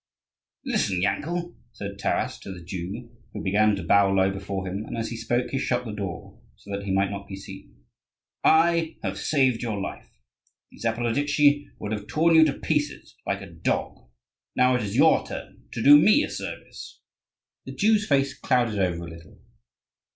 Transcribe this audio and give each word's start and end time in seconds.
"Listen, 0.65 0.99
Yankel," 0.99 1.55
said 1.73 1.99
Taras 1.99 2.39
to 2.39 2.51
the 2.51 2.63
Jew, 2.65 3.11
who 3.33 3.43
began 3.43 3.75
to 3.75 3.83
bow 3.83 4.11
low 4.11 4.31
before 4.31 4.67
him, 4.67 4.83
and 4.83 4.97
as 4.97 5.09
he 5.09 5.15
spoke 5.15 5.51
he 5.51 5.59
shut 5.59 5.85
the 5.85 5.91
door 5.91 6.41
so 6.55 6.71
that 6.71 6.79
they 6.79 6.89
might 6.89 7.11
not 7.11 7.27
be 7.27 7.35
seen, 7.35 7.83
"I 8.43 8.97
saved 9.13 9.61
your 9.61 9.79
life: 9.79 10.09
the 10.71 10.79
Zaporozhtzi 10.79 11.67
would 11.77 11.91
have 11.91 12.07
torn 12.07 12.33
you 12.33 12.43
to 12.45 12.53
pieces 12.53 13.15
like 13.27 13.41
a 13.41 13.51
dog. 13.53 14.09
Now 14.55 14.73
it 14.75 14.81
is 14.81 14.95
your 14.97 15.23
turn 15.23 15.67
to 15.73 15.83
do 15.83 15.99
me 15.99 16.23
a 16.23 16.31
service." 16.31 16.99
The 17.67 17.75
Jew's 17.75 18.07
face 18.07 18.35
clouded 18.35 18.79
over 18.79 19.05
a 19.05 19.11
little. 19.11 19.39